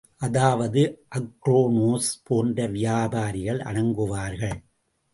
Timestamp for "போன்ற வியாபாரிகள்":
2.23-3.61